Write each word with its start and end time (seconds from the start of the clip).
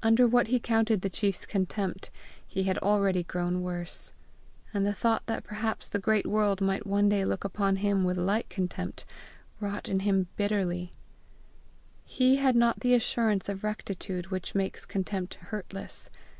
Under 0.00 0.28
what 0.28 0.46
he 0.46 0.60
counted 0.60 1.00
the 1.02 1.10
chiefs 1.10 1.44
contempt, 1.44 2.12
he 2.46 2.62
had 2.62 2.78
already 2.78 3.24
grown 3.24 3.62
worse; 3.62 4.12
and 4.72 4.86
the 4.86 4.94
thought 4.94 5.26
that 5.26 5.42
perhaps 5.42 5.88
the 5.88 5.98
great 5.98 6.24
world 6.24 6.60
might 6.60 6.86
one 6.86 7.08
day 7.08 7.24
look 7.24 7.42
upon 7.42 7.74
him 7.74 8.04
with 8.04 8.16
like 8.16 8.48
contempt, 8.48 9.04
wrought 9.58 9.88
in 9.88 9.98
him 10.06 10.28
bitterly; 10.36 10.92
he 12.04 12.36
had 12.36 12.54
not 12.54 12.78
the 12.78 12.94
assurance 12.94 13.48
of 13.48 13.64
rectitude 13.64 14.28
which 14.30 14.54
makes 14.54 14.84
contempt 14.84 15.34
hurtless. 15.50 16.10